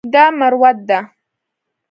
دا 0.13 0.23
مروت 0.39 0.77
ده. 0.89 0.99